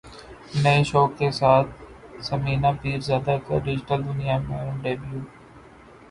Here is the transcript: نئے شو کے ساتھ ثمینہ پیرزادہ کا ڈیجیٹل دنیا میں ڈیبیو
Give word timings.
نئے 0.63 0.81
شو 0.89 1.01
کے 1.17 1.29
ساتھ 1.39 1.69
ثمینہ 2.27 2.67
پیرزادہ 2.81 3.35
کا 3.45 3.57
ڈیجیٹل 3.65 3.99
دنیا 4.07 4.37
میں 4.47 4.63
ڈیبیو 4.83 5.19